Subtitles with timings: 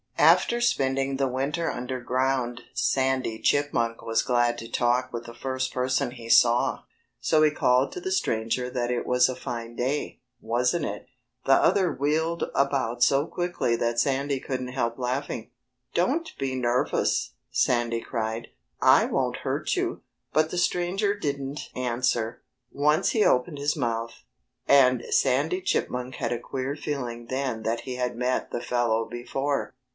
[0.17, 6.11] After spending the winter underground Sandy Chipmunk was glad to talk with the first person
[6.11, 6.83] he saw.
[7.19, 11.07] So he called to the stranger that it was a fine day, wasn't it?
[11.45, 15.51] The other wheeled about so quickly that Sandy couldn't help laughing.
[15.93, 18.47] "Don't be nervous!" Sandy cried.
[18.79, 20.01] "I won't hurt you!"
[20.33, 22.41] But the stranger didn't answer.
[22.71, 24.23] Once he opened his mouth.
[24.67, 29.73] And Sandy Chipmunk had a queer feeling then that he had met the fellow before.